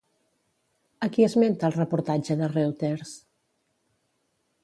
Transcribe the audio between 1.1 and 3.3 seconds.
qui esmenta el reportatge de Reuters?